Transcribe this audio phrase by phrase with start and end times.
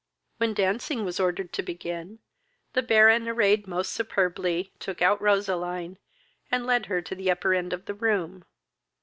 [0.37, 2.17] When dancing was ordered to begin,
[2.73, 5.99] the Baron, arrayed most superbly, took out Roseline,
[6.51, 8.43] and led her to the upper end of the room.